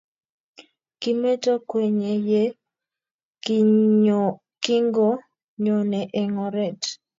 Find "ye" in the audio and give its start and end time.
2.29-2.43